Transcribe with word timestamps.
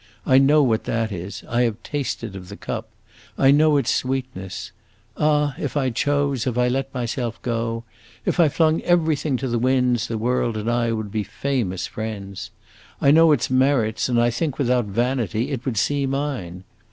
I 0.25 0.39
know 0.39 0.63
what 0.63 0.85
that 0.85 1.11
is; 1.11 1.43
I 1.47 1.61
have 1.61 1.83
tasted 1.83 2.35
of 2.35 2.49
the 2.49 2.57
cup, 2.57 2.87
I 3.37 3.51
know 3.51 3.77
its 3.77 3.93
sweetness. 3.93 4.71
Ah, 5.15 5.53
if 5.59 5.77
I 5.77 5.91
chose, 5.91 6.47
if 6.47 6.57
I 6.57 6.67
let 6.69 6.91
myself 6.91 7.39
go, 7.43 7.83
if 8.25 8.39
I 8.39 8.49
flung 8.49 8.81
everything 8.81 9.37
to 9.37 9.47
the 9.47 9.59
winds, 9.59 10.07
the 10.07 10.17
world 10.17 10.57
and 10.57 10.71
I 10.71 10.91
would 10.91 11.11
be 11.11 11.21
famous 11.23 11.85
friends! 11.85 12.49
I 12.99 13.11
know 13.11 13.31
its 13.31 13.51
merits, 13.51 14.09
and 14.09 14.19
I 14.19 14.31
think, 14.31 14.57
without 14.57 14.85
vanity, 14.85 15.51
it 15.51 15.65
would 15.65 15.77
see 15.77 16.07
mine. 16.07 16.63